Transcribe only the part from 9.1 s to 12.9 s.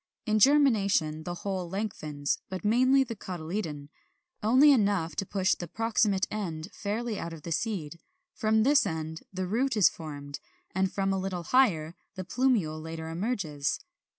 the root is formed, and from a little higher the plumule